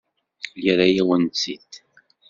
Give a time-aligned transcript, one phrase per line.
[0.63, 1.71] Yerra-yawen-tt-id.